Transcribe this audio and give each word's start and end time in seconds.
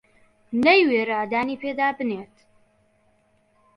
نەیوێرا 0.63 1.19
دانی 1.31 1.57
پێدا 1.63 1.87
بنێت 1.97 2.33